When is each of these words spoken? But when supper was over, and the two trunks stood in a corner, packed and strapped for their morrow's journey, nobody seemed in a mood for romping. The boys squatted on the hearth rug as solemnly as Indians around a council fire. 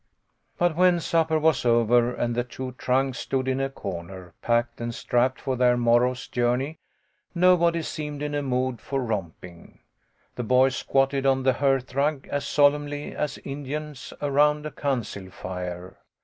But 0.57 0.75
when 0.75 0.99
supper 0.99 1.37
was 1.37 1.63
over, 1.63 2.11
and 2.11 2.33
the 2.33 2.43
two 2.43 2.71
trunks 2.71 3.19
stood 3.19 3.47
in 3.47 3.61
a 3.61 3.69
corner, 3.69 4.33
packed 4.41 4.81
and 4.81 4.95
strapped 4.95 5.39
for 5.39 5.55
their 5.55 5.77
morrow's 5.77 6.27
journey, 6.27 6.79
nobody 7.35 7.83
seemed 7.83 8.23
in 8.23 8.33
a 8.33 8.41
mood 8.41 8.79
for 8.81 8.99
romping. 8.99 9.77
The 10.37 10.43
boys 10.43 10.75
squatted 10.77 11.27
on 11.27 11.43
the 11.43 11.53
hearth 11.53 11.93
rug 11.93 12.27
as 12.31 12.47
solemnly 12.47 13.15
as 13.15 13.37
Indians 13.45 14.11
around 14.23 14.65
a 14.65 14.71
council 14.71 15.29
fire. 15.29 15.99